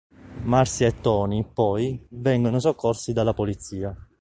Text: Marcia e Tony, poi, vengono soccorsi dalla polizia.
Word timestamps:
Marcia 0.45 0.87
e 0.87 0.99
Tony, 0.99 1.45
poi, 1.45 2.03
vengono 2.09 2.57
soccorsi 2.59 3.13
dalla 3.13 3.35
polizia. 3.35 3.95